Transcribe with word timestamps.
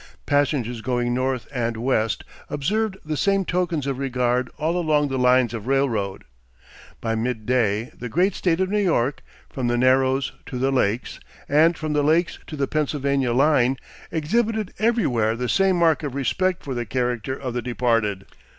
Passengers 0.25 0.81
going 0.81 1.13
north 1.13 1.47
and 1.53 1.77
west 1.77 2.23
observed 2.49 2.97
the 3.05 3.15
same 3.15 3.45
tokens 3.45 3.85
of 3.85 3.99
regard 3.99 4.49
all 4.57 4.75
along 4.75 5.09
the 5.09 5.19
lines 5.19 5.53
of 5.53 5.67
railroad. 5.67 6.23
By 7.01 7.13
mid 7.13 7.45
day 7.45 7.91
the 7.95 8.09
great 8.09 8.33
State 8.33 8.59
of 8.59 8.67
New 8.71 8.79
York, 8.81 9.21
from 9.47 9.67
the 9.67 9.77
Narrows 9.77 10.31
to 10.47 10.57
the 10.57 10.71
lakes, 10.71 11.19
and 11.47 11.77
from 11.77 11.93
the 11.93 12.01
lakes 12.03 12.39
to 12.47 12.55
the 12.55 12.67
Pennsylvania 12.67 13.31
line, 13.31 13.77
exhibited 14.11 14.73
everywhere 14.79 15.35
the 15.35 15.47
same 15.47 15.75
mark 15.77 16.01
of 16.01 16.15
respect 16.15 16.63
for 16.63 16.73
the 16.73 16.87
character 16.87 17.37
of 17.39 17.53
the 17.53 17.61
departed. 17.61 18.25